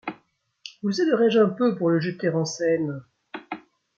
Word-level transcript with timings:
Vous 0.81 0.99
aiderai-je 0.99 1.37
un 1.37 1.49
peu 1.49 1.77
pour 1.77 1.91
le 1.91 1.99
jeter 1.99 2.29
en 2.29 2.43
Seine? 2.43 3.03